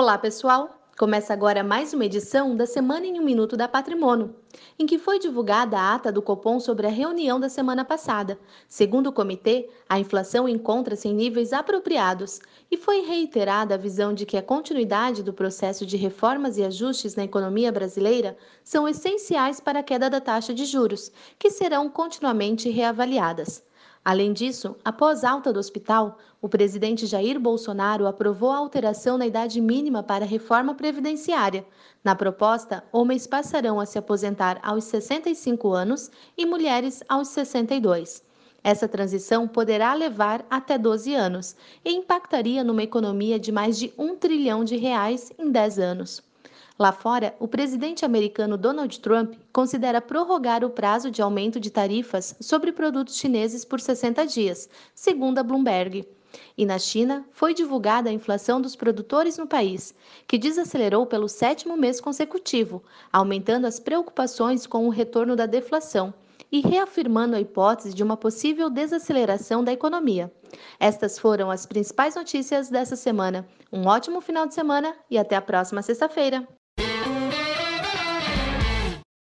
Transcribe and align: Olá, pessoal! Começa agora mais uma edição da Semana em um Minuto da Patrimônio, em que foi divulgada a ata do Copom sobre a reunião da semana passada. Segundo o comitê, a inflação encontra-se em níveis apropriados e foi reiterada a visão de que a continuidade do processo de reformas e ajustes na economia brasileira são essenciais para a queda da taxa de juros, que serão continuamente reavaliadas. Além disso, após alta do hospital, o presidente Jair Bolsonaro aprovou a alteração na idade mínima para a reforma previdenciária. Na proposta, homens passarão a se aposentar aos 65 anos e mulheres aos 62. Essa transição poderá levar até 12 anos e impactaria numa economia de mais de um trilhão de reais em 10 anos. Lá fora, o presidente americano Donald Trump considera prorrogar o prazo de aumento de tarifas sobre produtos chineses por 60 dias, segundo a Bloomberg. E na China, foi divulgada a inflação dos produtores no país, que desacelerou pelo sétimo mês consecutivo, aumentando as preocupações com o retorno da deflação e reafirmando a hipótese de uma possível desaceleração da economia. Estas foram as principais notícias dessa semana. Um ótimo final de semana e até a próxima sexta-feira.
Olá, 0.00 0.16
pessoal! 0.16 0.80
Começa 0.96 1.32
agora 1.32 1.64
mais 1.64 1.92
uma 1.92 2.04
edição 2.04 2.56
da 2.56 2.66
Semana 2.66 3.04
em 3.04 3.18
um 3.18 3.24
Minuto 3.24 3.56
da 3.56 3.66
Patrimônio, 3.66 4.32
em 4.78 4.86
que 4.86 4.96
foi 4.96 5.18
divulgada 5.18 5.76
a 5.76 5.92
ata 5.92 6.12
do 6.12 6.22
Copom 6.22 6.60
sobre 6.60 6.86
a 6.86 6.88
reunião 6.88 7.40
da 7.40 7.48
semana 7.48 7.84
passada. 7.84 8.38
Segundo 8.68 9.08
o 9.08 9.12
comitê, 9.12 9.68
a 9.88 9.98
inflação 9.98 10.48
encontra-se 10.48 11.08
em 11.08 11.12
níveis 11.12 11.52
apropriados 11.52 12.38
e 12.70 12.76
foi 12.76 13.00
reiterada 13.00 13.74
a 13.74 13.76
visão 13.76 14.14
de 14.14 14.24
que 14.24 14.36
a 14.36 14.42
continuidade 14.42 15.20
do 15.20 15.32
processo 15.32 15.84
de 15.84 15.96
reformas 15.96 16.58
e 16.58 16.62
ajustes 16.62 17.16
na 17.16 17.24
economia 17.24 17.72
brasileira 17.72 18.36
são 18.62 18.86
essenciais 18.86 19.58
para 19.58 19.80
a 19.80 19.82
queda 19.82 20.08
da 20.08 20.20
taxa 20.20 20.54
de 20.54 20.64
juros, 20.64 21.10
que 21.36 21.50
serão 21.50 21.90
continuamente 21.90 22.70
reavaliadas. 22.70 23.64
Além 24.10 24.32
disso, 24.32 24.74
após 24.82 25.22
alta 25.22 25.52
do 25.52 25.60
hospital, 25.60 26.16
o 26.40 26.48
presidente 26.48 27.04
Jair 27.04 27.38
Bolsonaro 27.38 28.06
aprovou 28.06 28.50
a 28.50 28.56
alteração 28.56 29.18
na 29.18 29.26
idade 29.26 29.60
mínima 29.60 30.02
para 30.02 30.24
a 30.24 30.26
reforma 30.26 30.74
previdenciária. 30.74 31.66
Na 32.02 32.14
proposta, 32.14 32.82
homens 32.90 33.26
passarão 33.26 33.78
a 33.78 33.84
se 33.84 33.98
aposentar 33.98 34.58
aos 34.62 34.84
65 34.84 35.74
anos 35.74 36.10
e 36.38 36.46
mulheres 36.46 37.02
aos 37.06 37.28
62. 37.28 38.22
Essa 38.64 38.88
transição 38.88 39.46
poderá 39.46 39.92
levar 39.92 40.42
até 40.48 40.78
12 40.78 41.14
anos 41.14 41.54
e 41.84 41.92
impactaria 41.92 42.64
numa 42.64 42.82
economia 42.82 43.38
de 43.38 43.52
mais 43.52 43.78
de 43.78 43.92
um 43.98 44.16
trilhão 44.16 44.64
de 44.64 44.76
reais 44.78 45.30
em 45.38 45.50
10 45.50 45.78
anos. 45.78 46.27
Lá 46.78 46.92
fora, 46.92 47.34
o 47.40 47.48
presidente 47.48 48.04
americano 48.04 48.56
Donald 48.56 49.00
Trump 49.00 49.34
considera 49.52 50.00
prorrogar 50.00 50.64
o 50.64 50.70
prazo 50.70 51.10
de 51.10 51.20
aumento 51.20 51.58
de 51.58 51.70
tarifas 51.70 52.36
sobre 52.40 52.70
produtos 52.70 53.16
chineses 53.16 53.64
por 53.64 53.80
60 53.80 54.24
dias, 54.28 54.70
segundo 54.94 55.40
a 55.40 55.42
Bloomberg. 55.42 56.08
E 56.56 56.64
na 56.64 56.78
China, 56.78 57.26
foi 57.32 57.52
divulgada 57.52 58.10
a 58.10 58.12
inflação 58.12 58.60
dos 58.60 58.76
produtores 58.76 59.36
no 59.36 59.46
país, 59.48 59.92
que 60.24 60.38
desacelerou 60.38 61.04
pelo 61.04 61.28
sétimo 61.28 61.76
mês 61.76 62.00
consecutivo, 62.00 62.80
aumentando 63.12 63.66
as 63.66 63.80
preocupações 63.80 64.64
com 64.64 64.86
o 64.86 64.90
retorno 64.90 65.34
da 65.34 65.46
deflação 65.46 66.14
e 66.52 66.60
reafirmando 66.60 67.34
a 67.34 67.40
hipótese 67.40 67.92
de 67.92 68.04
uma 68.04 68.16
possível 68.16 68.70
desaceleração 68.70 69.64
da 69.64 69.72
economia. 69.72 70.32
Estas 70.78 71.18
foram 71.18 71.50
as 71.50 71.66
principais 71.66 72.14
notícias 72.14 72.70
dessa 72.70 72.94
semana. 72.94 73.44
Um 73.72 73.84
ótimo 73.88 74.20
final 74.20 74.46
de 74.46 74.54
semana 74.54 74.94
e 75.10 75.18
até 75.18 75.34
a 75.34 75.42
próxima 75.42 75.82
sexta-feira. 75.82 76.46